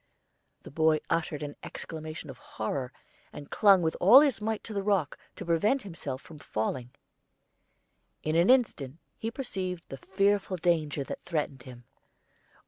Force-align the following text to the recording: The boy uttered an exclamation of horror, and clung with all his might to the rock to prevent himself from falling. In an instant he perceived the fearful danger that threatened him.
The 0.63 0.71
boy 0.71 0.99
uttered 1.11 1.43
an 1.43 1.55
exclamation 1.61 2.31
of 2.31 2.39
horror, 2.39 2.91
and 3.31 3.51
clung 3.51 3.83
with 3.83 3.95
all 3.99 4.19
his 4.21 4.41
might 4.41 4.63
to 4.63 4.73
the 4.73 4.81
rock 4.81 5.15
to 5.35 5.45
prevent 5.45 5.83
himself 5.83 6.23
from 6.23 6.39
falling. 6.39 6.89
In 8.23 8.35
an 8.35 8.49
instant 8.49 8.97
he 9.19 9.29
perceived 9.29 9.89
the 9.89 9.97
fearful 9.97 10.57
danger 10.57 11.03
that 11.03 11.21
threatened 11.23 11.61
him. 11.61 11.83